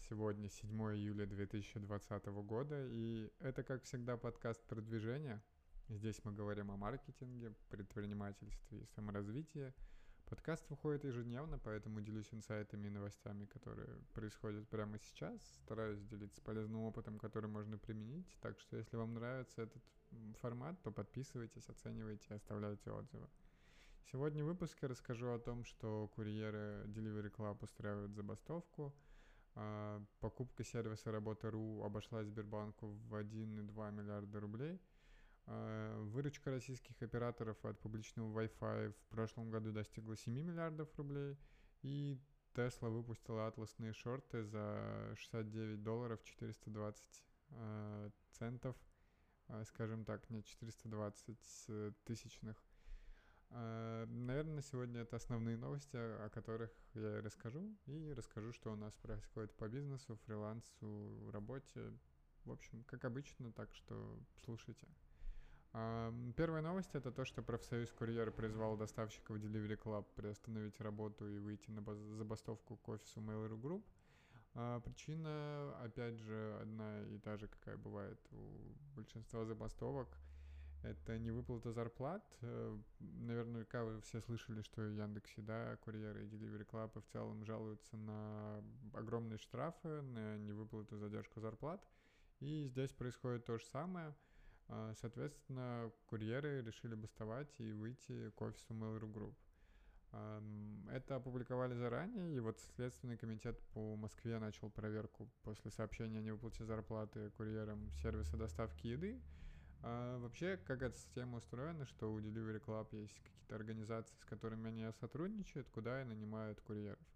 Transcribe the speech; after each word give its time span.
Сегодня 0.00 0.50
7 0.50 0.70
июля 0.94 1.24
2020 1.26 2.26
года, 2.26 2.86
и 2.88 3.32
это, 3.40 3.62
как 3.62 3.84
всегда, 3.84 4.16
подкаст 4.16 4.62
продвижения. 4.66 5.42
Здесь 5.88 6.20
мы 6.24 6.32
говорим 6.32 6.70
о 6.70 6.76
маркетинге, 6.76 7.54
предпринимательстве 7.70 8.80
и 8.80 8.86
саморазвитии. 8.94 9.72
Подкаст 10.26 10.68
выходит 10.68 11.04
ежедневно, 11.04 11.58
поэтому 11.58 12.02
делюсь 12.02 12.28
инсайтами 12.32 12.88
и 12.88 12.90
новостями, 12.90 13.46
которые 13.46 13.88
происходят 14.12 14.68
прямо 14.68 14.98
сейчас. 14.98 15.40
Стараюсь 15.62 16.02
делиться 16.02 16.42
полезным 16.42 16.82
опытом, 16.82 17.18
который 17.18 17.48
можно 17.48 17.78
применить. 17.78 18.36
Так 18.40 18.58
что, 18.60 18.76
если 18.76 18.96
вам 18.96 19.14
нравится 19.14 19.62
этот 19.62 19.82
формат, 20.40 20.82
то 20.82 20.92
подписывайтесь, 20.92 21.68
оценивайте, 21.68 22.34
оставляйте 22.34 22.90
отзывы. 22.90 23.28
Сегодня 24.12 24.44
в 24.44 24.48
выпуске 24.48 24.86
расскажу 24.86 25.30
о 25.30 25.38
том, 25.38 25.64
что 25.64 26.08
курьеры 26.08 26.84
Delivery 26.88 27.30
Club 27.30 27.62
устраивают 27.62 28.12
забастовку– 28.14 28.94
покупка 30.20 30.64
сервиса 30.64 31.12
Работа.ру 31.12 31.82
обошлась 31.82 32.26
Сбербанку 32.26 32.88
в 32.88 33.14
1,2 33.14 33.92
миллиарда 33.92 34.40
рублей. 34.40 34.80
А, 35.46 36.02
выручка 36.04 36.50
российских 36.50 37.00
операторов 37.02 37.62
от 37.64 37.78
публичного 37.80 38.40
Wi-Fi 38.40 38.92
в 38.92 39.06
прошлом 39.10 39.50
году 39.50 39.72
достигла 39.72 40.16
7 40.16 40.34
миллиардов 40.34 40.88
рублей. 40.96 41.36
И 41.82 42.18
Tesla 42.54 42.88
выпустила 42.88 43.46
атласные 43.46 43.92
шорты 43.92 44.44
за 44.44 45.12
69 45.16 45.82
долларов 45.82 46.22
420 46.24 47.24
э, 47.50 48.10
центов, 48.30 48.76
скажем 49.66 50.04
так, 50.04 50.30
не 50.30 50.42
420 50.42 51.36
э, 51.68 51.92
тысячных. 52.04 52.62
А, 53.56 54.06
наверное, 54.06 54.62
сегодня 54.62 55.02
это 55.02 55.14
основные 55.14 55.56
новости, 55.56 55.96
о 55.96 56.28
которых 56.28 56.72
я 56.94 57.20
расскажу. 57.22 57.72
И 57.86 58.12
расскажу, 58.12 58.52
что 58.52 58.72
у 58.72 58.76
нас 58.76 58.92
происходит 58.94 59.54
по 59.54 59.68
бизнесу, 59.68 60.18
фрилансу, 60.26 61.30
работе. 61.30 61.92
В 62.44 62.50
общем, 62.50 62.82
как 62.84 63.04
обычно, 63.04 63.52
так 63.52 63.72
что 63.74 64.18
слушайте. 64.44 64.88
А, 65.72 66.12
первая 66.36 66.62
новость 66.62 66.94
это 66.94 67.12
то, 67.12 67.24
что 67.24 67.42
профсоюз 67.42 67.92
курьера 67.92 68.32
призвал 68.32 68.76
доставщиков 68.76 69.36
Delivery 69.36 69.80
Club 69.80 70.04
приостановить 70.16 70.80
работу 70.80 71.28
и 71.28 71.38
выйти 71.38 71.70
на 71.70 71.82
забастовку 72.16 72.76
к 72.76 72.88
офису 72.88 73.20
Mail.ru 73.20 73.60
Group. 73.60 73.84
А, 74.54 74.80
причина, 74.80 75.76
опять 75.80 76.18
же, 76.18 76.58
одна 76.60 77.02
и 77.02 77.18
та 77.18 77.36
же, 77.36 77.46
какая 77.46 77.76
бывает 77.76 78.18
у 78.32 78.74
большинства 78.96 79.44
забастовок– 79.44 80.08
это 80.84 81.18
не 81.18 81.30
выплата 81.30 81.72
зарплат. 81.72 82.24
Э, 82.42 82.78
Наверняка 83.00 83.84
вы 83.84 84.00
все 84.02 84.20
слышали, 84.20 84.62
что 84.62 84.82
Яндекс 84.82 85.32
да, 85.38 85.76
курьеры 85.76 86.24
и 86.24 86.28
Delivery 86.28 86.66
Club 86.66 87.00
в 87.00 87.12
целом 87.12 87.44
жалуются 87.44 87.96
на 87.96 88.62
огромные 88.92 89.38
штрафы, 89.38 90.02
на 90.02 90.36
невыплату 90.36 90.98
задержку 90.98 91.40
зарплат. 91.40 91.84
И 92.40 92.66
здесь 92.66 92.92
происходит 92.92 93.46
то 93.46 93.58
же 93.58 93.64
самое. 93.66 94.14
А, 94.68 94.92
соответственно, 95.00 95.90
курьеры 96.06 96.62
решили 96.62 96.94
бастовать 96.94 97.54
и 97.58 97.72
выйти 97.72 98.30
к 98.30 98.42
офису 98.42 98.74
Mail.ru 98.74 99.12
Group. 99.12 99.34
Это 100.92 101.16
опубликовали 101.16 101.74
заранее, 101.74 102.36
и 102.36 102.38
вот 102.38 102.60
Следственный 102.76 103.16
комитет 103.16 103.58
по 103.72 103.96
Москве 103.96 104.38
начал 104.38 104.70
проверку 104.70 105.28
после 105.42 105.72
сообщения 105.72 106.18
о 106.18 106.22
невыплате 106.22 106.64
зарплаты 106.64 107.30
курьерам 107.30 107.90
сервиса 108.00 108.36
доставки 108.36 108.86
еды. 108.86 109.20
А 109.86 110.18
вообще, 110.18 110.56
как 110.56 110.80
эта 110.80 110.96
система 110.96 111.36
устроена, 111.36 111.84
что 111.84 112.10
у 112.10 112.18
Delivery 112.18 112.58
Club 112.58 112.88
есть 112.92 113.20
какие-то 113.20 113.54
организации, 113.54 114.16
с 114.18 114.24
которыми 114.24 114.68
они 114.68 114.90
сотрудничают, 114.98 115.68
куда 115.68 116.00
и 116.00 116.04
нанимают 116.04 116.58
курьеров. 116.62 117.06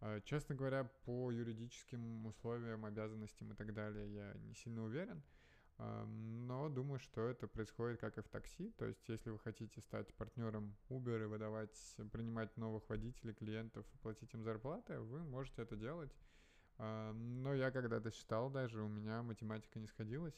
А, 0.00 0.20
честно 0.22 0.56
говоря, 0.56 0.90
по 1.04 1.30
юридическим 1.30 2.26
условиям, 2.26 2.84
обязанностям 2.84 3.52
и 3.52 3.54
так 3.54 3.72
далее 3.74 4.12
я 4.12 4.34
не 4.40 4.54
сильно 4.56 4.82
уверен, 4.82 5.22
а, 5.78 6.04
но 6.04 6.68
думаю, 6.68 6.98
что 6.98 7.28
это 7.28 7.46
происходит 7.46 8.00
как 8.00 8.18
и 8.18 8.22
в 8.22 8.28
такси. 8.28 8.70
То 8.70 8.86
есть, 8.86 9.08
если 9.08 9.30
вы 9.30 9.38
хотите 9.38 9.80
стать 9.80 10.12
партнером 10.14 10.74
Uber 10.88 11.22
и 11.22 11.26
выдавать, 11.26 11.78
принимать 12.10 12.56
новых 12.56 12.88
водителей, 12.88 13.34
клиентов 13.34 13.86
платить 14.02 14.34
им 14.34 14.42
зарплаты, 14.42 14.98
вы 14.98 15.22
можете 15.22 15.62
это 15.62 15.76
делать. 15.76 16.10
А, 16.76 17.12
но 17.12 17.54
я 17.54 17.70
когда-то 17.70 18.10
считал 18.10 18.50
даже, 18.50 18.82
у 18.82 18.88
меня 18.88 19.22
математика 19.22 19.78
не 19.78 19.86
сходилась. 19.86 20.34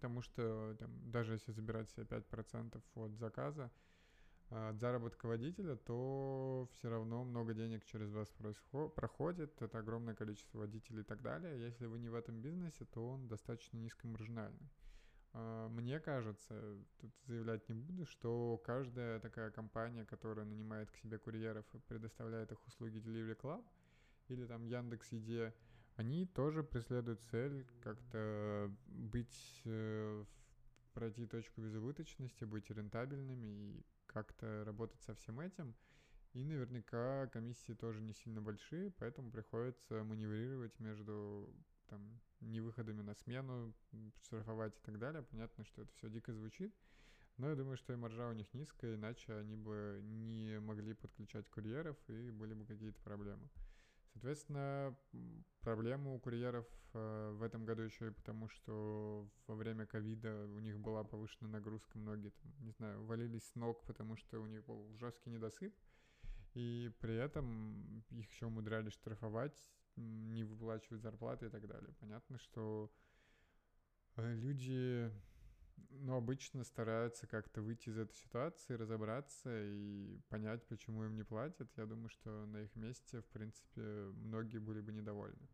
Потому 0.00 0.22
что 0.22 0.74
там, 0.78 0.90
даже 1.10 1.34
если 1.34 1.52
забирать 1.52 1.90
себе 1.90 2.06
5% 2.06 2.80
от 2.94 3.18
заказа, 3.18 3.70
а, 4.48 4.70
от 4.70 4.80
заработка 4.80 5.26
водителя, 5.26 5.76
то 5.76 6.70
все 6.72 6.88
равно 6.88 7.22
много 7.22 7.52
денег 7.52 7.84
через 7.84 8.10
вас 8.10 8.32
проходит, 8.94 9.60
это 9.60 9.78
огромное 9.78 10.14
количество 10.14 10.60
водителей 10.60 11.02
и 11.02 11.04
так 11.04 11.20
далее. 11.20 11.60
Если 11.60 11.84
вы 11.84 11.98
не 11.98 12.08
в 12.08 12.14
этом 12.14 12.40
бизнесе, 12.40 12.86
то 12.86 13.10
он 13.10 13.28
достаточно 13.28 13.76
низкомаржинальный. 13.76 14.70
А, 15.34 15.68
мне 15.68 16.00
кажется, 16.00 16.78
тут 16.98 17.12
заявлять 17.26 17.68
не 17.68 17.74
буду, 17.74 18.06
что 18.06 18.56
каждая 18.64 19.20
такая 19.20 19.50
компания, 19.50 20.06
которая 20.06 20.46
нанимает 20.46 20.90
к 20.90 20.96
себе 20.96 21.18
курьеров 21.18 21.66
и 21.74 21.78
предоставляет 21.78 22.52
их 22.52 22.66
услуги 22.66 23.00
Delivery 23.00 23.38
Club, 23.38 23.64
или 24.28 24.46
там 24.46 24.64
Яндекс 24.64 25.12
Еде, 25.12 25.52
они 26.00 26.24
тоже 26.24 26.62
преследуют 26.62 27.20
цель 27.30 27.66
как-то 27.82 28.72
быть, 28.86 29.60
э, 29.66 30.24
пройти 30.94 31.26
точку 31.26 31.60
безубыточности, 31.60 32.44
быть 32.44 32.70
рентабельными 32.70 33.46
и 33.46 33.86
как-то 34.06 34.64
работать 34.64 35.02
со 35.02 35.14
всем 35.14 35.40
этим. 35.40 35.74
И 36.32 36.42
наверняка 36.42 37.26
комиссии 37.26 37.74
тоже 37.74 38.00
не 38.00 38.14
сильно 38.14 38.40
большие, 38.40 38.90
поэтому 38.92 39.30
приходится 39.30 40.02
маневрировать 40.02 40.78
между 40.80 41.54
там, 41.88 42.00
невыходами 42.40 43.02
на 43.02 43.14
смену, 43.14 43.74
штрафовать 44.22 44.74
и 44.76 44.80
так 44.80 44.98
далее. 44.98 45.22
Понятно, 45.22 45.64
что 45.64 45.82
это 45.82 45.92
все 45.96 46.08
дико 46.08 46.32
звучит, 46.32 46.74
но 47.36 47.50
я 47.50 47.56
думаю, 47.56 47.76
что 47.76 47.92
и 47.92 47.96
маржа 47.96 48.26
у 48.26 48.32
них 48.32 48.46
низкая, 48.54 48.94
иначе 48.94 49.34
они 49.34 49.56
бы 49.56 50.00
не 50.02 50.60
могли 50.60 50.94
подключать 50.94 51.50
курьеров 51.50 51.98
и 52.08 52.30
были 52.30 52.54
бы 52.54 52.64
какие-то 52.64 53.02
проблемы. 53.02 53.50
Соответственно, 54.12 54.96
проблема 55.60 56.12
у 56.12 56.18
курьеров 56.18 56.66
э, 56.94 57.32
в 57.34 57.42
этом 57.42 57.64
году 57.64 57.82
еще 57.82 58.08
и 58.08 58.12
потому, 58.12 58.48
что 58.48 59.30
во 59.46 59.54
время 59.54 59.86
ковида 59.86 60.46
у 60.46 60.58
них 60.58 60.78
была 60.80 61.04
повышенная 61.04 61.50
нагрузка, 61.50 61.98
многие 61.98 62.30
там, 62.30 62.52
не 62.60 62.72
знаю, 62.72 63.04
валились 63.04 63.46
с 63.46 63.54
ног, 63.54 63.84
потому 63.86 64.16
что 64.16 64.40
у 64.40 64.46
них 64.46 64.64
был 64.64 64.92
жесткий 64.96 65.30
недосып, 65.30 65.72
и 66.54 66.90
при 67.00 67.14
этом 67.14 68.04
их 68.10 68.30
еще 68.32 68.46
умудрялись 68.46 68.92
штрафовать, 68.92 69.58
не 69.96 70.44
выплачивать 70.44 71.02
зарплаты 71.02 71.46
и 71.46 71.50
так 71.50 71.66
далее. 71.66 71.94
Понятно, 72.00 72.38
что 72.38 72.90
э, 74.16 74.34
люди 74.34 75.10
но 75.90 76.16
обычно 76.16 76.64
стараются 76.64 77.26
как-то 77.26 77.62
выйти 77.62 77.88
из 77.88 77.98
этой 77.98 78.14
ситуации, 78.14 78.74
разобраться 78.74 79.50
и 79.52 80.18
понять, 80.28 80.66
почему 80.66 81.04
им 81.04 81.16
не 81.16 81.22
платят. 81.22 81.70
Я 81.76 81.86
думаю, 81.86 82.08
что 82.08 82.46
на 82.46 82.62
их 82.62 82.74
месте, 82.76 83.20
в 83.20 83.26
принципе, 83.26 83.80
многие 83.80 84.58
были 84.58 84.80
бы 84.80 84.92
недовольны. 84.92 85.48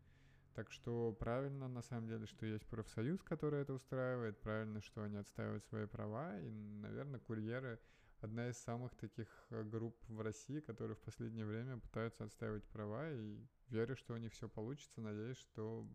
Так 0.54 0.70
что 0.72 1.12
правильно, 1.12 1.68
на 1.68 1.82
самом 1.82 2.08
деле, 2.08 2.26
что 2.26 2.46
есть 2.46 2.66
профсоюз, 2.66 3.22
который 3.22 3.60
это 3.60 3.74
устраивает, 3.74 4.40
правильно, 4.40 4.80
что 4.80 5.02
они 5.02 5.18
отстаивают 5.18 5.64
свои 5.66 5.86
права, 5.86 6.40
и, 6.40 6.48
наверное, 6.50 7.20
курьеры 7.20 7.78
одна 8.20 8.48
из 8.48 8.56
самых 8.56 8.94
таких 8.94 9.28
э, 9.50 9.62
групп 9.62 9.96
в 10.08 10.20
России, 10.20 10.60
которые 10.60 10.96
в 10.96 11.00
последнее 11.00 11.44
время 11.44 11.78
пытаются 11.78 12.24
отстаивать 12.24 12.64
права, 12.64 13.10
и 13.10 13.38
верю, 13.68 13.96
что 13.96 14.14
у 14.14 14.16
них 14.16 14.32
все 14.32 14.48
получится, 14.48 15.00
надеюсь, 15.00 15.36
что 15.36 15.86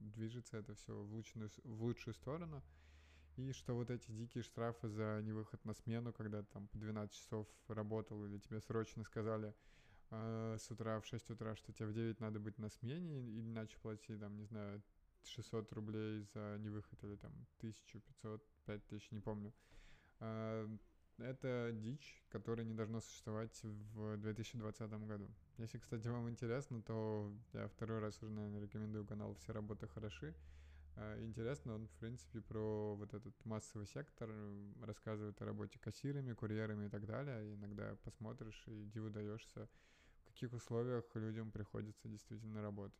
движется 0.00 0.58
это 0.58 0.74
все 0.74 0.94
в 0.94 1.12
лучшую, 1.12 1.50
в 1.64 1.82
лучшую 1.82 2.14
сторону. 2.14 2.62
И 3.40 3.52
что 3.52 3.74
вот 3.74 3.90
эти 3.90 4.10
дикие 4.10 4.44
штрафы 4.44 4.88
за 4.88 5.22
невыход 5.22 5.64
на 5.64 5.72
смену, 5.72 6.12
когда 6.12 6.42
там 6.42 6.68
по 6.68 6.76
12 6.76 7.14
часов 7.14 7.48
работал, 7.68 8.26
или 8.26 8.38
тебе 8.38 8.60
срочно 8.60 9.02
сказали 9.02 9.54
э, 10.10 10.56
с 10.60 10.70
утра 10.70 11.00
в 11.00 11.06
6 11.06 11.30
утра, 11.30 11.56
что 11.56 11.72
тебе 11.72 11.86
в 11.86 11.94
9 11.94 12.20
надо 12.20 12.38
быть 12.38 12.58
на 12.58 12.68
смене, 12.68 13.40
иначе 13.40 13.78
плати, 13.78 14.14
там, 14.16 14.36
не 14.36 14.44
знаю, 14.44 14.82
600 15.24 15.72
рублей 15.72 16.22
за 16.34 16.58
невыход, 16.58 17.02
или 17.02 17.16
там 17.16 17.32
1500, 17.60 18.46
5000, 18.66 19.10
не 19.10 19.20
помню. 19.20 19.54
Э, 20.18 20.68
это 21.16 21.70
дичь, 21.72 22.22
которая 22.28 22.66
не 22.66 22.74
должна 22.74 23.00
существовать 23.00 23.58
в 23.62 24.18
2020 24.18 24.90
году. 25.06 25.30
Если, 25.56 25.78
кстати, 25.78 26.08
вам 26.08 26.28
интересно, 26.28 26.82
то 26.82 27.32
я 27.54 27.68
второй 27.68 28.00
раз 28.00 28.22
уже, 28.22 28.32
наверное, 28.32 28.60
рекомендую 28.60 29.06
канал 29.06 29.34
«Все 29.34 29.52
работы 29.52 29.88
хороши». 29.88 30.34
А, 30.96 31.18
интересно, 31.20 31.74
он, 31.74 31.86
в 31.86 31.92
принципе, 31.92 32.40
про 32.40 32.94
вот 32.96 33.14
этот 33.14 33.34
массовый 33.44 33.86
сектор 33.86 34.30
рассказывает 34.82 35.40
о 35.40 35.44
работе 35.44 35.78
кассирами, 35.78 36.32
курьерами 36.32 36.86
и 36.86 36.88
так 36.88 37.06
далее. 37.06 37.50
И 37.50 37.54
иногда 37.54 37.96
посмотришь 38.04 38.62
и 38.66 38.84
диву 38.84 39.10
даешься, 39.10 39.68
в 40.22 40.28
каких 40.28 40.52
условиях 40.52 41.04
людям 41.14 41.50
приходится 41.50 42.08
действительно 42.08 42.62
работать. 42.62 42.98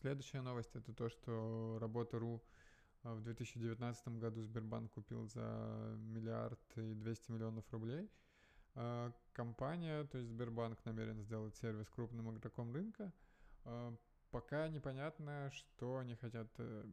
Следующая 0.00 0.40
новость 0.40 0.74
это 0.74 0.94
то, 0.94 1.08
что 1.08 1.78
Работа.ру 1.80 2.42
а, 3.02 3.14
в 3.14 3.22
2019 3.22 4.08
году 4.18 4.42
Сбербанк 4.42 4.92
купил 4.92 5.28
за 5.28 5.94
миллиард 5.98 6.60
и 6.76 6.94
200 6.94 7.30
миллионов 7.32 7.70
рублей. 7.70 8.10
А, 8.74 9.12
компания, 9.32 10.04
то 10.04 10.18
есть 10.18 10.30
Сбербанк 10.30 10.84
намерен 10.84 11.20
сделать 11.20 11.54
сервис 11.56 11.88
крупным 11.90 12.30
игроком 12.34 12.72
рынка. 12.72 13.12
Пока 14.34 14.68
непонятно, 14.68 15.48
что 15.52 15.98
они 15.98 16.16
хотят 16.16 16.48
э, 16.58 16.84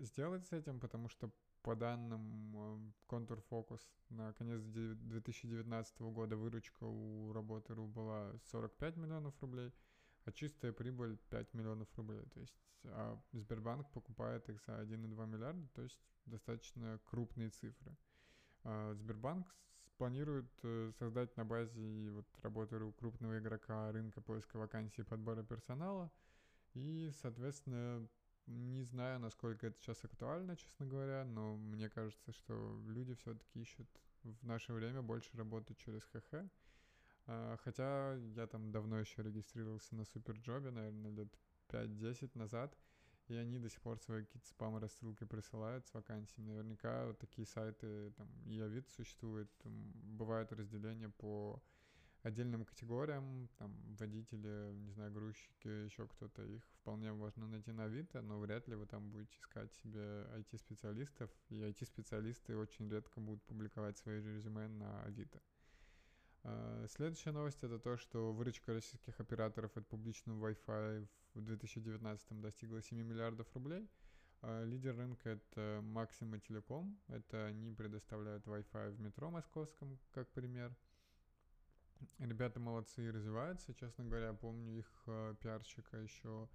сделать 0.00 0.44
с 0.44 0.52
этим, 0.52 0.78
потому 0.80 1.08
что 1.08 1.30
по 1.62 1.74
данным 1.74 2.52
э, 2.54 2.92
Contour 3.08 3.42
Focus 3.50 3.80
на 4.10 4.34
конец 4.34 4.60
2019 4.60 6.00
года 6.02 6.36
выручка 6.36 6.84
у 6.84 7.32
работы.ру 7.32 7.86
была 7.86 8.34
45 8.50 8.96
миллионов 8.98 9.32
рублей, 9.40 9.72
а 10.26 10.32
чистая 10.32 10.72
прибыль 10.74 11.16
5 11.30 11.54
миллионов 11.54 11.88
рублей. 11.96 12.26
То 12.34 12.40
есть 12.40 12.54
а 12.84 13.18
Сбербанк 13.32 13.90
покупает 13.92 14.46
их 14.50 14.62
за 14.66 14.72
1,2 14.72 15.26
миллиарда, 15.26 15.66
то 15.68 15.80
есть 15.80 15.98
достаточно 16.26 17.00
крупные 17.06 17.48
цифры. 17.48 17.96
А 18.62 18.92
Сбербанк 18.92 19.46
планирует 19.96 20.52
э, 20.64 20.92
создать 20.98 21.34
на 21.38 21.46
базе 21.46 22.10
вот 22.10 22.26
работы 22.42 22.92
крупного 22.98 23.38
игрока 23.38 23.90
рынка 23.90 24.20
поиска 24.20 24.58
вакансий 24.58 25.00
и 25.00 25.04
подбора 25.04 25.42
персонала. 25.42 26.12
И, 26.74 27.10
соответственно, 27.22 28.08
не 28.46 28.82
знаю, 28.82 29.20
насколько 29.20 29.68
это 29.68 29.80
сейчас 29.80 30.04
актуально, 30.04 30.56
честно 30.56 30.86
говоря, 30.86 31.24
но 31.24 31.56
мне 31.56 31.88
кажется, 31.88 32.32
что 32.32 32.80
люди 32.86 33.14
все-таки 33.14 33.60
ищут 33.60 33.88
в 34.22 34.46
наше 34.46 34.72
время 34.72 35.02
больше 35.02 35.30
работы 35.36 35.74
через 35.74 36.02
ХХ. 36.04 36.44
А, 37.26 37.56
хотя 37.62 38.14
я 38.36 38.46
там 38.46 38.70
давно 38.70 38.98
еще 38.98 39.22
регистрировался 39.22 39.94
на 39.94 40.04
Суперджобе, 40.04 40.70
наверное, 40.70 41.12
лет 41.12 41.38
5-10 41.68 42.36
назад, 42.36 42.76
и 43.28 43.34
они 43.34 43.58
до 43.58 43.70
сих 43.70 43.80
пор 43.80 43.98
свои 43.98 44.24
какие-то 44.24 44.48
спам-рассылки 44.48 45.24
присылают 45.24 45.86
с 45.86 45.94
вакансиями. 45.94 46.48
Наверняка 46.48 47.06
вот 47.06 47.18
такие 47.18 47.46
сайты, 47.46 48.10
там, 48.12 48.28
Авито 48.46 48.90
существует, 48.90 49.50
там, 49.58 49.72
бывает 50.18 50.52
разделение 50.52 51.08
по 51.08 51.62
отдельным 52.24 52.64
категориям, 52.64 53.48
там, 53.58 53.72
водители, 53.98 54.72
не 54.72 54.90
знаю, 54.92 55.12
грузчики, 55.12 55.84
еще 55.84 56.08
кто-то, 56.08 56.42
их 56.42 56.64
вполне 56.80 57.12
можно 57.12 57.46
найти 57.46 57.70
на 57.70 57.84
Авито, 57.84 58.22
но 58.22 58.38
вряд 58.38 58.66
ли 58.66 58.74
вы 58.74 58.86
там 58.86 59.10
будете 59.10 59.38
искать 59.38 59.72
себе 59.74 60.26
IT-специалистов, 60.38 61.30
и 61.50 61.60
IT-специалисты 61.60 62.56
очень 62.56 62.88
редко 62.88 63.20
будут 63.20 63.42
публиковать 63.44 63.98
свои 63.98 64.22
резюме 64.22 64.68
на 64.68 65.02
Авито. 65.02 65.40
А, 66.44 66.86
следующая 66.88 67.32
новость 67.32 67.62
это 67.62 67.78
то, 67.78 67.98
что 67.98 68.32
выручка 68.32 68.72
российских 68.72 69.20
операторов 69.20 69.76
от 69.76 69.86
публичного 69.86 70.50
Wi-Fi 70.50 71.06
в 71.34 71.40
2019 71.42 72.40
достигла 72.40 72.80
7 72.80 73.02
миллиардов 73.02 73.46
рублей. 73.54 73.86
А, 74.40 74.64
лидер 74.64 74.96
рынка 74.96 75.30
это 75.30 75.80
Maxima 75.82 76.40
Telecom. 76.40 76.96
Это 77.08 77.46
они 77.46 77.70
предоставляют 77.72 78.46
Wi-Fi 78.46 78.92
в 78.92 79.00
метро 79.00 79.30
московском, 79.30 79.98
как 80.12 80.30
пример. 80.32 80.74
Ребята 82.18 82.60
молодцы 82.60 83.06
и 83.06 83.10
развиваются. 83.10 83.74
Честно 83.74 84.04
говоря, 84.04 84.32
помню 84.32 84.78
их 84.78 85.02
э, 85.06 85.34
пиарщика 85.40 85.96
еще 85.96 86.48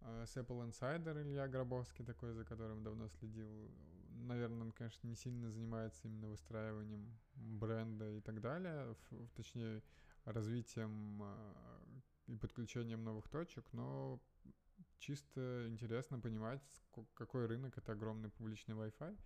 э, 0.00 0.24
с 0.26 0.36
Apple 0.36 0.68
Insider 0.68 1.22
Илья 1.22 1.48
Гробовский 1.48 2.04
такой, 2.04 2.32
за 2.32 2.44
которым 2.44 2.82
давно 2.82 3.08
следил. 3.08 3.70
Наверное, 4.10 4.62
он, 4.62 4.72
конечно, 4.72 5.06
не 5.06 5.14
сильно 5.14 5.50
занимается 5.50 6.08
именно 6.08 6.28
выстраиванием 6.28 7.18
бренда 7.34 8.10
и 8.10 8.20
так 8.20 8.40
далее, 8.40 8.94
в, 9.10 9.28
точнее, 9.36 9.82
развитием 10.24 11.22
э, 11.22 11.54
и 12.26 12.36
подключением 12.36 13.04
новых 13.04 13.28
точек, 13.28 13.64
но 13.72 14.20
чисто 14.98 15.66
интересно 15.68 16.18
понимать, 16.18 16.62
какой 17.14 17.46
рынок 17.46 17.78
это 17.78 17.92
огромный 17.92 18.30
публичный 18.30 18.74
Wi-Fi. 18.74 19.18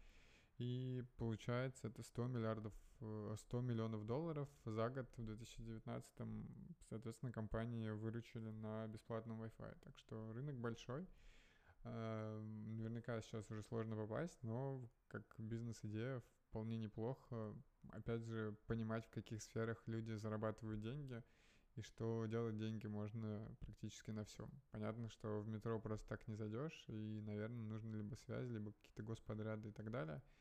И 0.62 1.02
получается, 1.16 1.88
это 1.88 2.04
100 2.04 2.28
миллиардов, 2.28 2.72
100 3.00 3.58
э, 3.58 3.62
миллионов 3.62 4.06
долларов 4.06 4.48
за 4.64 4.90
год 4.90 5.08
в 5.16 5.24
2019, 5.24 6.08
соответственно, 6.88 7.32
компании 7.32 7.90
выручили 7.90 8.50
на 8.50 8.86
бесплатном 8.86 9.42
Wi-Fi. 9.42 9.76
Так 9.82 9.98
что 9.98 10.32
рынок 10.32 10.56
большой. 10.56 11.04
Э, 11.82 12.40
наверняка 12.40 13.20
сейчас 13.22 13.50
уже 13.50 13.64
сложно 13.64 13.96
попасть, 13.96 14.38
но 14.42 14.88
как 15.08 15.24
бизнес-идея 15.36 16.22
вполне 16.48 16.78
неплохо. 16.78 17.56
Опять 17.90 18.22
же, 18.22 18.56
понимать, 18.68 19.04
в 19.06 19.10
каких 19.10 19.42
сферах 19.42 19.82
люди 19.88 20.12
зарабатывают 20.12 20.80
деньги 20.80 21.24
и 21.74 21.82
что 21.82 22.26
делать 22.26 22.56
деньги 22.56 22.86
можно 22.86 23.52
практически 23.58 24.12
на 24.12 24.24
всем. 24.24 24.48
Понятно, 24.70 25.08
что 25.08 25.40
в 25.40 25.48
метро 25.48 25.80
просто 25.80 26.06
так 26.06 26.28
не 26.28 26.36
зайдешь, 26.36 26.84
и, 26.86 27.20
наверное, 27.22 27.64
нужны 27.64 27.96
либо 27.96 28.14
связи, 28.14 28.52
либо 28.52 28.70
какие-то 28.70 29.02
господряды 29.02 29.70
и 29.70 29.72
так 29.72 29.90
далее– 29.90 30.22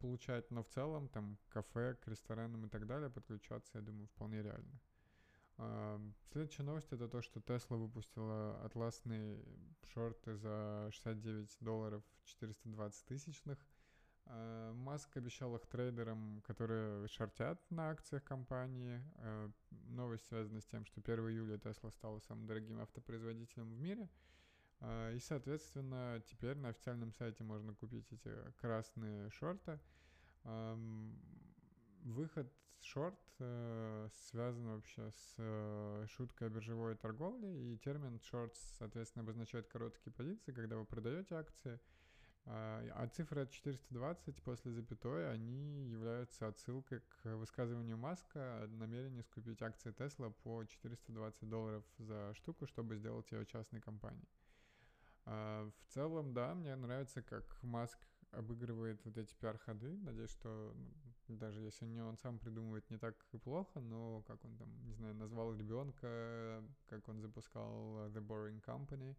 получать, 0.00 0.50
но 0.50 0.62
в 0.62 0.68
целом 0.68 1.08
там 1.08 1.38
кафе, 1.48 1.94
к 1.94 2.08
ресторанам 2.08 2.66
и 2.66 2.68
так 2.68 2.86
далее 2.86 3.10
подключаться, 3.10 3.72
я 3.74 3.80
думаю, 3.80 4.06
вполне 4.08 4.42
реально. 4.42 4.80
Следующая 6.32 6.62
новость 6.62 6.92
это 6.92 7.08
то, 7.08 7.20
что 7.20 7.40
Tesla 7.40 7.76
выпустила 7.76 8.64
атласные 8.64 9.44
шорты 9.92 10.36
за 10.36 10.88
69 10.92 11.58
долларов 11.60 12.02
420 12.24 13.06
тысячных. 13.06 13.58
Э, 14.26 14.72
Маск 14.74 15.14
обещал 15.16 15.54
их 15.56 15.66
трейдерам, 15.66 16.40
которые 16.46 17.06
шортят 17.08 17.60
на 17.70 17.90
акциях 17.90 18.24
компании. 18.24 19.02
Э, 19.16 19.50
новость 19.70 20.26
связана 20.28 20.60
с 20.60 20.66
тем, 20.66 20.86
что 20.86 21.00
1 21.00 21.28
июля 21.28 21.56
Tesla 21.56 21.90
стала 21.90 22.20
самым 22.20 22.46
дорогим 22.46 22.80
автопроизводителем 22.80 23.68
в 23.70 23.78
мире– 23.78 24.08
а, 24.18 24.39
и, 24.82 25.18
соответственно, 25.20 26.22
теперь 26.26 26.56
на 26.56 26.70
официальном 26.70 27.12
сайте 27.12 27.44
можно 27.44 27.74
купить 27.74 28.06
эти 28.12 28.32
красные 28.60 29.28
шорты. 29.30 29.78
Выход 32.02 32.50
шорт 32.80 33.18
э, 33.38 34.08
связан 34.28 34.66
вообще 34.66 35.10
с 35.10 35.34
э, 35.38 36.06
шуткой 36.08 36.48
о 36.48 36.50
биржевой 36.50 36.96
торговле, 36.96 37.72
и 37.72 37.78
термин 37.78 38.16
shorts, 38.16 38.56
соответственно, 38.78 39.22
обозначает 39.22 39.68
короткие 39.68 40.12
позиции, 40.12 40.52
когда 40.52 40.76
вы 40.76 40.84
продаете 40.84 41.34
акции, 41.34 41.78
а, 42.46 42.82
а 42.94 43.06
цифры 43.08 43.42
от 43.42 43.50
420 43.50 44.42
после 44.42 44.72
запятой, 44.72 45.30
они 45.30 45.90
являются 45.90 46.48
отсылкой 46.48 47.00
к 47.00 47.36
высказыванию 47.36 47.98
Маска 47.98 48.62
о 48.62 48.66
намерении 48.66 49.20
скупить 49.20 49.60
акции 49.60 49.92
Тесла 49.92 50.30
по 50.30 50.64
420 50.64 51.48
долларов 51.48 51.84
за 51.98 52.32
штуку, 52.34 52.66
чтобы 52.66 52.96
сделать 52.96 53.30
ее 53.30 53.44
частной 53.44 53.80
компанией. 53.80 54.28
А, 55.24 55.68
в 55.68 55.92
целом, 55.92 56.32
да, 56.32 56.54
мне 56.54 56.74
нравится, 56.76 57.22
как 57.22 57.62
Маск 57.62 57.98
обыгрывает 58.32 59.04
вот 59.04 59.16
эти 59.16 59.34
пиар-ходы. 59.34 59.96
Надеюсь, 59.98 60.30
что 60.30 60.74
ну, 61.28 61.36
даже 61.36 61.60
если 61.60 61.86
не 61.86 62.00
он 62.00 62.16
сам 62.16 62.38
придумывает 62.38 62.88
не 62.90 62.98
так 62.98 63.14
и 63.32 63.38
плохо, 63.38 63.80
но 63.80 64.22
как 64.22 64.44
он 64.44 64.56
там, 64.56 64.68
не 64.84 64.92
знаю, 64.92 65.14
назвал 65.14 65.54
ребенка, 65.54 66.64
как 66.86 67.08
он 67.08 67.20
запускал 67.20 68.08
The 68.08 68.20
Boring 68.20 68.62
Company 68.62 69.16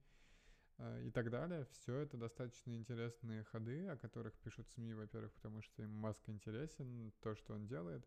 э, 0.78 1.04
и 1.06 1.12
так 1.12 1.30
далее. 1.30 1.66
Все 1.72 2.00
это 2.00 2.18
достаточно 2.18 2.72
интересные 2.76 3.44
ходы, 3.44 3.88
о 3.88 3.98
которых 3.98 4.34
пишут 4.40 4.70
СМИ, 4.70 4.94
во-первых, 4.94 5.34
потому 5.34 5.62
что 5.62 5.84
им 5.84 5.92
Маск 5.92 6.28
интересен, 6.30 7.12
то, 7.22 7.36
что 7.36 7.54
он 7.54 7.68
делает. 7.68 8.06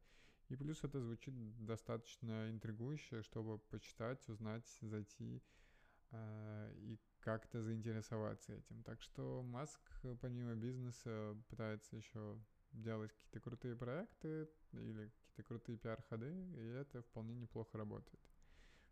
И 0.48 0.56
плюс 0.56 0.84
это 0.84 1.00
звучит 1.00 1.34
достаточно 1.64 2.50
интригующе, 2.50 3.22
чтобы 3.22 3.58
почитать, 3.58 4.28
узнать, 4.28 4.66
зайти 4.82 5.36
э, 5.36 5.63
и 6.12 6.99
как-то 7.20 7.62
заинтересоваться 7.62 8.52
этим. 8.52 8.82
Так 8.82 9.00
что 9.00 9.42
Маск, 9.42 9.80
помимо 10.20 10.54
бизнеса, 10.54 11.37
пытается 11.49 11.96
еще 11.96 12.38
делать 12.73 13.12
какие-то 13.12 13.40
крутые 13.40 13.76
проекты 13.76 14.49
или 14.73 15.08
какие-то 15.08 15.42
крутые 15.44 15.78
пиар-ходы, 15.78 16.32
и 16.56 16.66
это 16.66 17.02
вполне 17.02 17.34
неплохо 17.34 17.78
работает. 17.78 18.20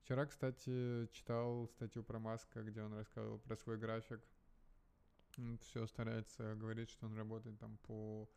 Вчера, 0.03 0.27
кстати, 0.27 1.07
читал 1.13 1.69
статью 1.69 2.03
про 2.03 2.19
Маска, 2.19 2.63
где 2.63 2.83
он 2.83 2.93
рассказывал 2.95 3.39
про 3.39 3.57
свой 3.57 3.79
график. 3.79 4.21
Он 5.39 5.59
все 5.59 5.87
старается 5.87 6.55
говорить, 6.57 6.91
что 6.91 7.07
он 7.07 7.17
работает 7.17 7.59
там 7.59 7.79
по... 7.79 8.29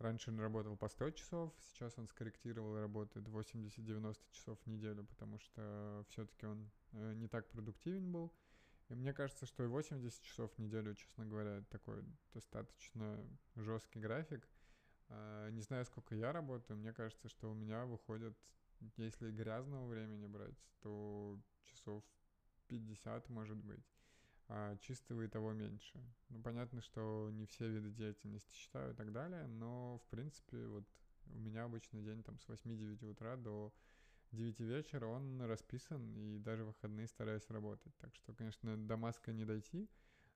Раньше 0.00 0.30
он 0.30 0.40
работал 0.40 0.78
по 0.78 0.88
100 0.88 1.10
часов, 1.10 1.52
сейчас 1.60 1.92
он 1.98 2.08
скорректировал 2.08 2.74
и 2.78 2.80
работает 2.80 3.28
80-90 3.28 4.16
часов 4.30 4.58
в 4.64 4.66
неделю, 4.66 5.04
потому 5.04 5.38
что 5.38 6.06
все-таки 6.08 6.46
он 6.46 6.70
э, 6.92 7.12
не 7.16 7.28
так 7.28 7.46
продуктивен 7.50 8.10
был. 8.10 8.32
И 8.88 8.94
мне 8.94 9.12
кажется, 9.12 9.44
что 9.44 9.62
и 9.62 9.66
80 9.66 10.22
часов 10.22 10.50
в 10.54 10.58
неделю, 10.58 10.94
честно 10.94 11.26
говоря, 11.26 11.62
такой 11.68 12.02
достаточно 12.32 13.22
жесткий 13.56 14.00
график. 14.00 14.48
А, 15.10 15.50
не 15.50 15.60
знаю, 15.60 15.84
сколько 15.84 16.14
я 16.14 16.32
работаю, 16.32 16.78
мне 16.78 16.94
кажется, 16.94 17.28
что 17.28 17.50
у 17.50 17.54
меня 17.54 17.84
выходит, 17.84 18.34
если 18.96 19.30
грязного 19.30 19.86
времени 19.86 20.26
брать, 20.26 20.56
то 20.80 21.38
часов 21.64 22.02
50, 22.68 23.28
может 23.28 23.58
быть, 23.58 23.84
а 24.52 24.76
чистого 24.78 25.22
и 25.22 25.28
того 25.28 25.52
меньше. 25.52 26.02
Ну, 26.28 26.42
понятно, 26.42 26.80
что 26.80 27.30
не 27.32 27.46
все 27.46 27.68
виды 27.68 27.90
деятельности 27.90 28.52
считаю 28.52 28.92
и 28.92 28.96
так 28.96 29.12
далее, 29.12 29.46
но, 29.46 29.98
в 29.98 30.10
принципе, 30.10 30.66
вот 30.66 30.84
у 31.26 31.38
меня 31.38 31.64
обычно 31.64 32.02
день 32.02 32.24
там 32.24 32.38
с 32.40 32.48
8-9 32.48 33.04
утра 33.06 33.36
до 33.36 33.72
9 34.32 34.60
вечера 34.60 35.06
он 35.06 35.40
расписан, 35.42 36.16
и 36.16 36.38
даже 36.38 36.64
в 36.64 36.68
выходные 36.68 37.06
стараюсь 37.06 37.48
работать. 37.48 37.96
Так 37.98 38.12
что, 38.16 38.32
конечно, 38.34 38.76
до 38.76 38.96
маска 38.96 39.32
не 39.32 39.44
дойти. 39.44 39.88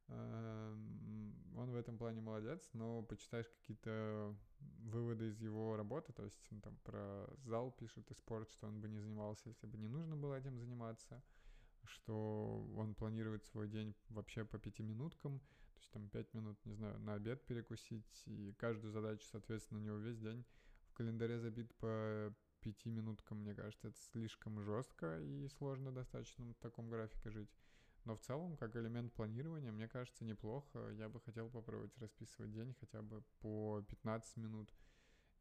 Он 0.09 1.71
в 1.71 1.77
этом 1.77 1.99
плане 1.99 2.21
молодец, 2.21 2.71
но 2.73 3.03
почитаешь 3.03 3.49
какие-то 3.49 4.37
выводы 4.61 5.29
из 5.29 5.41
его 5.41 5.77
работы, 5.77 6.13
то 6.13 6.23
есть 6.23 6.47
он 6.53 6.61
там 6.61 6.77
про 6.85 7.27
зал 7.45 7.73
пишет 7.73 8.11
и 8.11 8.15
спорт, 8.15 8.49
что 8.51 8.69
он 8.69 8.81
бы 8.81 8.89
не 8.89 9.01
занимался, 9.01 9.49
если 9.49 9.67
бы 9.67 9.79
не 9.79 9.89
нужно 9.89 10.15
было 10.15 10.35
этим 10.35 10.59
заниматься. 10.59 11.23
Что 11.87 12.67
он 12.77 12.95
планирует 12.95 13.45
свой 13.45 13.69
день 13.69 13.95
вообще 14.09 14.45
по 14.45 14.59
пяти 14.59 14.83
минуткам, 14.83 15.39
то 15.39 15.81
есть 15.81 15.91
там 15.93 16.09
пять 16.09 16.33
минут, 16.35 16.59
не 16.65 16.75
знаю, 16.75 16.99
на 17.01 17.15
обед 17.15 17.45
перекусить, 17.47 18.23
и 18.27 18.53
каждую 18.59 18.93
задачу, 18.93 19.25
соответственно, 19.31 19.81
у 19.81 19.85
него 19.85 19.97
весь 19.97 20.19
день 20.19 20.45
в 20.87 20.95
календаре 20.95 21.39
забит 21.39 21.75
по 21.77 22.35
пяти 22.61 22.89
минуткам, 22.89 23.39
мне 23.39 23.55
кажется, 23.55 23.89
это 23.89 23.99
слишком 24.13 24.61
жестко 24.63 25.21
и 25.21 25.49
сложно 25.49 25.93
достаточно 25.93 26.45
в 26.45 26.59
таком 26.59 26.89
графике 26.89 27.31
жить. 27.31 27.51
Но 28.05 28.17
в 28.17 28.21
целом, 28.21 28.57
как 28.57 28.77
элемент 28.77 29.13
планирования, 29.15 29.73
мне 29.73 29.89
кажется, 29.89 30.25
неплохо. 30.25 30.91
Я 30.91 31.09
бы 31.09 31.21
хотел 31.21 31.49
попробовать 31.49 31.97
расписывать 31.99 32.53
день 32.53 32.75
хотя 32.79 33.01
бы 33.01 33.23
по 33.41 33.83
15 33.89 34.37
минут 34.37 34.71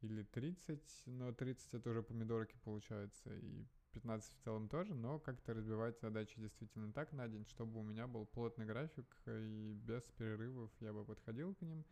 или 0.02 0.24
30, 0.24 1.04
но 1.06 1.34
30 1.34 1.74
это 1.74 1.90
уже 1.90 2.04
помидорки 2.04 2.58
получается, 2.64 3.34
и 3.36 3.66
15 3.94 4.34
в 4.34 4.44
целом 4.44 4.68
тоже, 4.68 4.94
но 4.94 5.20
как-то 5.20 5.54
разбивать 5.54 6.00
задачи 6.00 6.40
действительно 6.40 6.92
так 6.92 7.14
на 7.14 7.28
день, 7.28 7.46
чтобы 7.46 7.80
у 7.80 7.84
меня 7.84 8.08
был 8.08 8.26
плотный 8.26 8.66
график, 8.66 9.06
и 9.28 9.74
без 9.74 10.04
перерывов 10.18 10.72
я 10.80 10.92
бы 10.92 11.06
подходил 11.06 11.56
к 11.56 11.62
ним, 11.62 11.86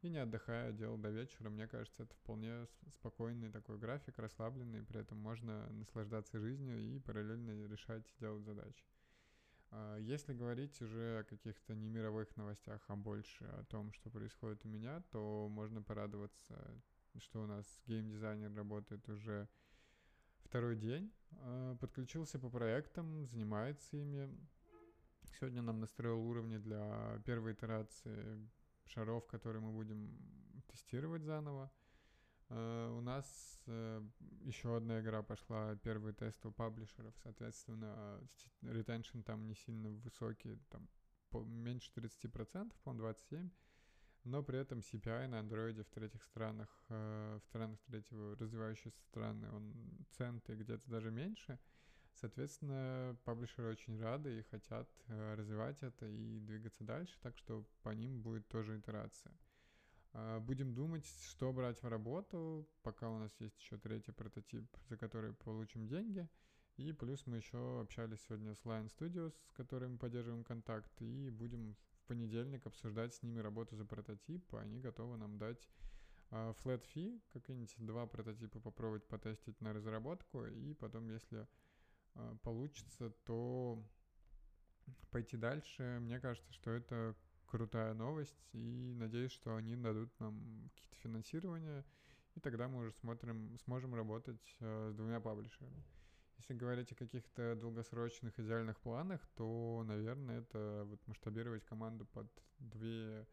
и 0.00 0.08
не 0.08 0.18
отдыхая 0.18 0.72
делал 0.72 0.96
до 0.98 1.10
вечера. 1.10 1.48
Мне 1.48 1.68
кажется, 1.68 2.02
это 2.02 2.14
вполне 2.14 2.66
спокойный 2.90 3.50
такой 3.50 3.78
график, 3.78 4.18
расслабленный, 4.18 4.82
при 4.82 5.00
этом 5.00 5.18
можно 5.18 5.68
наслаждаться 5.70 6.40
жизнью 6.40 6.78
и 6.78 6.98
параллельно 6.98 7.66
решать, 7.66 8.04
делать 8.18 8.44
задачи. 8.44 8.84
А, 9.70 9.96
если 9.98 10.34
говорить 10.34 10.80
уже 10.82 11.20
о 11.20 11.24
каких-то 11.24 11.74
не 11.74 11.88
мировых 11.88 12.36
новостях, 12.36 12.82
а 12.88 12.96
больше 12.96 13.44
о 13.44 13.64
том, 13.64 13.92
что 13.92 14.10
происходит 14.10 14.64
у 14.64 14.68
меня, 14.68 15.02
то 15.10 15.48
можно 15.48 15.82
порадоваться, 15.82 16.82
что 17.18 17.42
у 17.42 17.46
нас 17.46 17.64
геймдизайнер 17.86 18.54
работает 18.54 19.08
уже 19.08 19.48
второй 20.52 20.76
день. 20.76 21.10
А, 21.40 21.74
подключился 21.76 22.38
по 22.38 22.50
проектам, 22.50 23.26
занимается 23.26 23.96
ими. 23.96 24.28
Сегодня 25.38 25.62
нам 25.62 25.80
настроил 25.80 26.20
уровни 26.20 26.58
для 26.58 27.18
первой 27.24 27.54
итерации 27.54 28.50
шаров, 28.84 29.26
которые 29.28 29.62
мы 29.62 29.72
будем 29.72 30.14
тестировать 30.70 31.22
заново. 31.22 31.72
Uh, 32.50 32.98
у 32.98 33.00
нас 33.00 33.24
uh, 33.64 34.06
еще 34.42 34.76
одна 34.76 35.00
игра 35.00 35.22
пошла, 35.22 35.74
первый 35.76 36.12
тест 36.12 36.44
у 36.44 36.52
паблишеров, 36.52 37.14
соответственно, 37.22 38.20
ретеншн 38.60 39.22
там 39.22 39.46
не 39.46 39.54
сильно 39.54 39.88
высокий, 39.88 40.58
там 40.68 40.86
меньше 41.46 41.90
30%, 41.96 42.74
по-моему, 42.84 43.08
27%, 43.08 43.50
но 44.24 44.42
при 44.42 44.58
этом 44.58 44.80
CPI 44.80 45.28
на 45.28 45.40
андроиде 45.40 45.82
в 45.82 45.90
третьих 45.90 46.22
странах, 46.24 46.68
uh, 46.88 47.40
в 47.40 47.44
странах 47.44 47.80
третьего 47.86 48.36
развивающейся 48.36 49.00
страны, 49.02 49.50
он 49.50 49.74
центы 50.10 50.54
где-то 50.54 50.88
даже 50.88 51.10
меньше, 51.10 51.58
Соответственно, 52.14 53.16
паблишеры 53.24 53.70
очень 53.70 54.00
рады 54.00 54.38
и 54.38 54.42
хотят 54.42 54.88
э, 55.08 55.34
развивать 55.34 55.82
это 55.82 56.06
и 56.06 56.40
двигаться 56.40 56.84
дальше, 56.84 57.18
так 57.20 57.36
что 57.38 57.66
по 57.82 57.90
ним 57.90 58.20
будет 58.20 58.46
тоже 58.48 58.78
итерация. 58.78 59.32
Э, 60.12 60.38
будем 60.38 60.74
думать, 60.74 61.06
что 61.06 61.52
брать 61.52 61.82
в 61.82 61.88
работу, 61.88 62.68
пока 62.82 63.08
у 63.08 63.18
нас 63.18 63.34
есть 63.40 63.58
еще 63.58 63.78
третий 63.78 64.12
прототип, 64.12 64.64
за 64.88 64.96
который 64.96 65.32
получим 65.32 65.88
деньги. 65.88 66.28
И 66.76 66.92
плюс 66.92 67.26
мы 67.26 67.38
еще 67.38 67.80
общались 67.80 68.22
сегодня 68.22 68.54
с 68.54 68.62
Line 68.64 68.90
Studios, 68.94 69.34
с 69.48 69.52
которыми 69.52 69.96
поддерживаем 69.96 70.44
контакт, 70.44 70.90
и 71.00 71.30
будем 71.30 71.76
понедельник 72.12 72.66
обсуждать 72.66 73.14
с 73.14 73.22
ними 73.22 73.38
работу 73.38 73.74
за 73.74 73.86
прототип. 73.86 74.54
Они 74.54 74.78
готовы 74.78 75.16
нам 75.16 75.38
дать 75.38 75.66
э, 76.30 76.52
flat 76.62 76.84
fee, 76.94 77.22
какие-нибудь 77.32 77.74
два 77.78 78.06
прототипа 78.06 78.60
попробовать 78.60 79.08
потестить 79.08 79.58
на 79.62 79.72
разработку, 79.72 80.44
и 80.44 80.74
потом, 80.74 81.08
если 81.08 81.48
а, 82.14 82.36
получится, 82.42 83.10
то 83.24 83.82
пойти 85.10 85.38
дальше. 85.38 86.00
Мне 86.00 86.20
кажется, 86.20 86.52
что 86.52 86.70
это 86.70 87.16
крутая 87.46 87.94
новость, 87.94 88.46
и 88.52 88.92
надеюсь, 88.94 89.32
что 89.32 89.56
они 89.56 89.74
дадут 89.74 90.10
нам 90.20 90.68
какие-то 90.74 90.96
финансирования, 90.96 91.82
и 92.34 92.40
тогда 92.40 92.68
мы 92.68 92.80
уже 92.80 92.92
смотрим, 92.92 93.56
сможем 93.64 93.94
работать 93.94 94.56
э, 94.60 94.90
с 94.92 94.94
двумя 94.94 95.18
паблишерами. 95.18 95.82
Если 96.38 96.54
говорить 96.54 96.92
о 96.92 96.96
каких-то 96.96 97.54
долгосрочных 97.56 98.38
идеальных 98.38 98.80
планах, 98.80 99.20
то, 99.36 99.84
наверное, 99.86 100.40
это 100.40 100.82
вот 100.86 101.06
масштабировать 101.06 101.64
команду 101.64 102.04
под 102.06 102.26
две, 102.58 103.26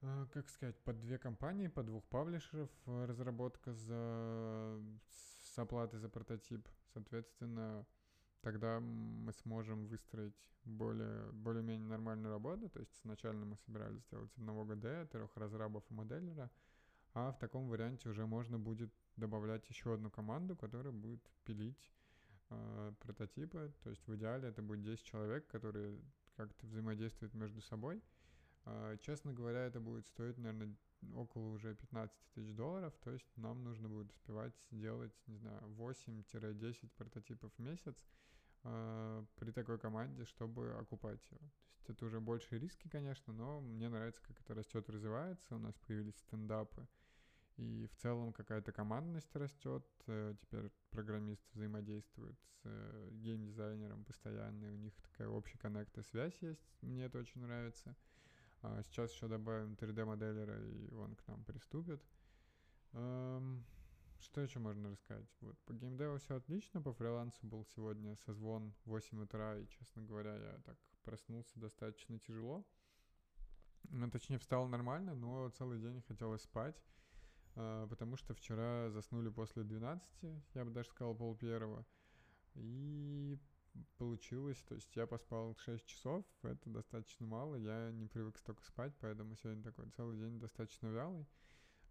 э, 0.00 0.26
как 0.32 0.48
сказать, 0.48 0.76
под 0.84 1.00
две 1.00 1.18
компании, 1.18 1.68
под 1.68 1.86
двух 1.86 2.04
паблишеров, 2.06 2.70
э, 2.86 3.04
разработка 3.06 3.72
за, 3.72 4.80
с 5.10 5.58
оплатой 5.58 6.00
за 6.00 6.08
прототип 6.08 6.68
Соответственно, 6.92 7.86
тогда 8.40 8.80
мы 8.80 9.32
сможем 9.32 9.86
выстроить 9.86 10.34
более, 10.64 11.30
более-менее 11.32 11.88
нормальную 11.88 12.32
работу. 12.32 12.68
То 12.68 12.80
есть 12.80 12.92
изначально 13.00 13.46
мы 13.46 13.56
собирались 13.56 14.02
сделать 14.02 14.30
одного 14.36 14.64
ГД, 14.64 15.10
трех 15.10 15.36
разрабов 15.36 15.84
и 15.90 15.94
моделлера, 15.94 16.50
а 17.18 17.32
в 17.32 17.38
таком 17.38 17.68
варианте 17.68 18.08
уже 18.08 18.26
можно 18.26 18.58
будет 18.58 18.92
добавлять 19.16 19.68
еще 19.68 19.94
одну 19.94 20.08
команду, 20.08 20.56
которая 20.56 20.92
будет 20.92 21.20
пилить 21.44 21.90
э, 22.50 22.92
прототипы. 23.00 23.72
То 23.82 23.90
есть 23.90 24.06
в 24.06 24.14
идеале 24.14 24.48
это 24.48 24.62
будет 24.62 24.82
10 24.82 25.04
человек, 25.04 25.48
которые 25.48 25.98
как-то 26.36 26.66
взаимодействуют 26.66 27.34
между 27.34 27.60
собой. 27.60 28.00
Э, 28.66 28.96
честно 29.02 29.32
говоря, 29.32 29.66
это 29.66 29.80
будет 29.80 30.06
стоить, 30.06 30.38
наверное, 30.38 30.76
около 31.16 31.48
уже 31.48 31.74
15 31.74 32.16
тысяч 32.34 32.54
долларов, 32.54 32.94
то 33.02 33.10
есть 33.10 33.36
нам 33.36 33.64
нужно 33.64 33.88
будет 33.88 34.12
успевать 34.12 34.54
сделать, 34.70 35.12
не 35.26 35.36
знаю, 35.36 35.60
8-10 35.76 36.90
прототипов 36.96 37.52
в 37.56 37.58
месяц 37.58 37.96
э, 38.62 39.24
при 39.36 39.50
такой 39.50 39.78
команде, 39.78 40.24
чтобы 40.24 40.72
окупать 40.74 41.24
его. 41.30 41.40
То 41.40 41.74
есть 41.78 41.90
это 41.90 42.06
уже 42.06 42.20
большие 42.20 42.60
риски, 42.60 42.88
конечно, 42.88 43.32
но 43.32 43.60
мне 43.60 43.88
нравится, 43.88 44.22
как 44.22 44.40
это 44.40 44.54
растет, 44.54 44.88
развивается, 44.88 45.56
у 45.56 45.58
нас 45.58 45.74
появились 45.86 46.16
стендапы, 46.16 46.86
и 47.58 47.86
в 47.86 47.96
целом 47.96 48.32
какая-то 48.32 48.72
командность 48.72 49.34
растет, 49.34 49.84
э, 50.06 50.34
теперь 50.40 50.70
программист 50.90 51.42
взаимодействует 51.52 52.38
с 52.40 52.60
э, 52.64 53.08
геймдизайнером 53.12 54.04
постоянно, 54.04 54.64
и 54.64 54.70
у 54.70 54.76
них 54.76 54.94
такая 55.02 55.28
общая 55.28 55.58
коннект 55.58 55.98
и 55.98 56.02
связь 56.02 56.38
есть, 56.40 56.64
мне 56.82 57.04
это 57.04 57.18
очень 57.18 57.40
нравится. 57.40 57.96
А 58.62 58.80
сейчас 58.84 59.12
еще 59.12 59.26
добавим 59.26 59.74
3D-моделлера, 59.74 60.64
и 60.68 60.92
он 60.94 61.16
к 61.16 61.26
нам 61.26 61.44
приступит. 61.44 62.00
Эм, 62.92 63.64
что 64.20 64.40
еще 64.40 64.60
можно 64.60 64.90
рассказать? 64.90 65.28
Вот, 65.40 65.58
по 65.64 65.72
геймдеву 65.72 66.18
все 66.18 66.36
отлично, 66.36 66.80
по 66.80 66.92
фрилансу 66.92 67.44
был 67.44 67.64
сегодня 67.74 68.16
созвон 68.24 68.72
в 68.84 68.90
8 68.90 69.20
утра, 69.20 69.58
и, 69.58 69.66
честно 69.68 70.02
говоря, 70.02 70.36
я 70.36 70.58
так 70.64 70.76
проснулся 71.02 71.58
достаточно 71.58 72.20
тяжело. 72.20 72.64
Ну, 73.90 74.08
точнее, 74.10 74.38
встал 74.38 74.68
нормально, 74.68 75.14
но 75.14 75.48
целый 75.50 75.80
день 75.80 76.02
хотелось 76.02 76.42
спать, 76.42 76.80
потому 77.88 78.16
что 78.16 78.34
вчера 78.34 78.90
заснули 78.90 79.30
после 79.30 79.64
12, 79.64 80.06
я 80.54 80.64
бы 80.64 80.70
даже 80.70 80.88
сказал 80.90 81.14
пол 81.14 81.36
первого, 81.36 81.84
и 82.54 83.38
получилось. 83.96 84.62
То 84.68 84.74
есть 84.74 84.94
я 84.96 85.06
поспал 85.06 85.56
6 85.64 85.86
часов, 85.86 86.24
это 86.42 86.70
достаточно 86.70 87.26
мало, 87.26 87.56
я 87.56 87.90
не 87.92 88.06
привык 88.06 88.38
столько 88.38 88.64
спать, 88.64 88.92
поэтому 89.00 89.36
сегодня 89.36 89.62
такой 89.62 89.88
целый 89.90 90.18
день 90.18 90.38
достаточно 90.38 90.88
вялый. 90.88 91.26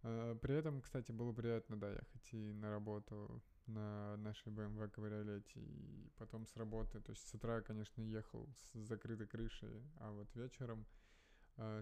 А, 0.03 0.35
при 0.35 0.55
этом, 0.55 0.81
кстати, 0.81 1.11
было 1.11 1.33
приятно, 1.33 1.79
да, 1.79 1.91
ехать 1.91 2.33
и 2.33 2.53
на 2.53 2.69
работу 2.69 3.41
на 3.65 4.15
нашей 4.17 4.51
BMW 4.51 4.89
кавриолете, 4.89 5.59
и 5.59 6.09
потом 6.17 6.45
с 6.47 6.55
работы. 6.55 7.01
То 7.01 7.11
есть 7.11 7.27
с 7.27 7.33
утра, 7.33 7.61
конечно, 7.61 8.01
ехал 8.01 8.47
с 8.53 8.79
закрытой 8.79 9.27
крышей, 9.27 9.83
а 9.99 10.11
вот 10.11 10.33
вечером 10.35 10.85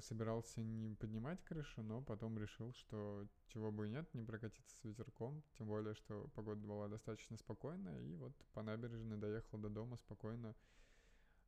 собирался 0.01 0.61
не 0.61 0.95
поднимать 0.95 1.43
крышу, 1.43 1.83
но 1.83 2.01
потом 2.01 2.37
решил, 2.37 2.73
что 2.73 3.27
чего 3.47 3.71
бы 3.71 3.87
и 3.87 3.89
нет, 3.89 4.13
не 4.13 4.23
прокатиться 4.23 4.75
с 4.77 4.83
ветерком, 4.83 5.43
тем 5.57 5.67
более, 5.67 5.95
что 5.95 6.29
погода 6.35 6.65
была 6.65 6.87
достаточно 6.87 7.37
спокойная, 7.37 8.01
и 8.01 8.15
вот 8.15 8.33
по 8.53 8.61
набережной 8.61 9.17
доехал 9.17 9.57
до 9.57 9.69
дома 9.69 9.97
спокойно, 9.97 10.55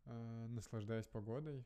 э, 0.06 0.48
наслаждаясь 0.50 1.08
погодой, 1.08 1.66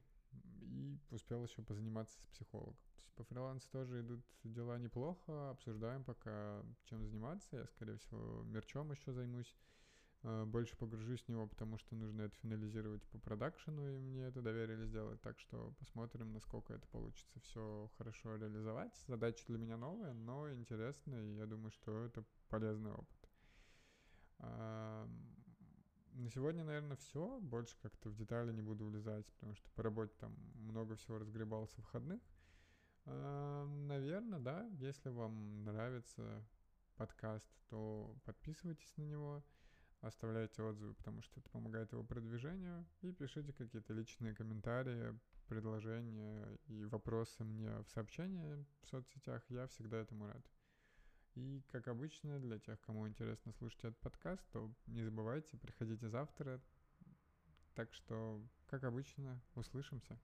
и 0.61 0.99
успел 1.09 1.43
еще 1.43 1.61
позаниматься 1.61 2.21
с 2.21 2.27
психологом. 2.27 2.75
То 2.75 2.97
есть 2.99 3.11
по 3.15 3.23
фрилансу 3.23 3.67
тоже 3.71 4.01
идут 4.01 4.23
дела 4.43 4.77
неплохо, 4.77 5.49
обсуждаем 5.49 6.03
пока, 6.03 6.63
чем 6.85 7.03
заниматься. 7.03 7.57
Я, 7.57 7.65
скорее 7.67 7.97
всего, 7.97 8.43
мерчом 8.43 8.91
еще 8.91 9.11
займусь 9.11 9.53
Э, 9.53 9.80
больше 10.23 10.75
погружусь 10.77 11.21
в 11.23 11.29
него, 11.29 11.47
потому 11.47 11.77
что 11.77 11.95
нужно 11.95 12.21
это 12.23 12.35
финализировать 12.37 13.03
по 13.07 13.19
продакшену, 13.19 13.89
и 13.89 13.97
мне 13.99 14.21
это 14.23 14.41
доверили 14.41 14.85
сделать, 14.85 15.21
так 15.21 15.39
что 15.39 15.73
посмотрим, 15.79 16.31
насколько 16.33 16.73
это 16.73 16.87
получится 16.87 17.39
все 17.39 17.89
хорошо 17.97 18.35
реализовать. 18.35 18.95
Задача 19.07 19.45
для 19.47 19.57
меня 19.57 19.77
новая, 19.77 20.13
но 20.13 20.51
интересная, 20.51 21.23
и 21.23 21.35
я 21.35 21.45
думаю, 21.45 21.71
что 21.71 22.05
это 22.05 22.23
полезный 22.49 22.91
опыт. 22.91 23.29
На 26.13 26.29
сегодня, 26.29 26.63
наверное, 26.63 26.97
все. 26.97 27.39
Больше 27.39 27.77
как-то 27.81 28.09
в 28.09 28.15
детали 28.15 28.51
не 28.51 28.61
буду 28.61 28.85
влезать, 28.85 29.25
потому 29.33 29.55
что 29.55 29.69
по 29.71 29.81
работе 29.81 30.13
там 30.19 30.35
много 30.55 30.95
всего 30.95 31.17
разгребался 31.17 31.79
выходных. 31.79 32.21
Наверное, 33.05 34.39
да. 34.39 34.67
Если 34.79 35.09
вам 35.09 35.63
нравится 35.63 36.45
подкаст, 36.95 37.49
то 37.69 38.13
подписывайтесь 38.25 38.93
на 38.97 39.03
него. 39.03 39.43
Оставляйте 40.01 40.61
отзывы, 40.63 40.93
потому 40.95 41.21
что 41.21 41.39
это 41.39 41.49
помогает 41.49 41.91
его 41.91 42.03
продвижению, 42.03 42.85
и 43.01 43.11
пишите 43.11 43.53
какие-то 43.53 43.93
личные 43.93 44.35
комментарии, 44.35 45.17
предложения 45.47 46.57
и 46.67 46.85
вопросы 46.85 47.43
мне 47.43 47.69
в 47.83 47.89
сообщения 47.89 48.65
в 48.81 48.87
соцсетях, 48.87 49.43
я 49.49 49.67
всегда 49.67 49.97
этому 49.97 50.27
рад. 50.27 50.41
И, 51.35 51.61
как 51.71 51.87
обычно, 51.87 52.39
для 52.39 52.59
тех, 52.59 52.79
кому 52.81 53.07
интересно 53.07 53.51
слушать 53.53 53.79
этот 53.79 53.99
подкаст, 53.99 54.45
то 54.51 54.73
не 54.87 55.03
забывайте, 55.03 55.57
приходите 55.57 56.09
завтра. 56.09 56.61
Так 57.75 57.93
что, 57.93 58.41
как 58.67 58.83
обычно, 58.83 59.41
услышимся. 59.55 60.17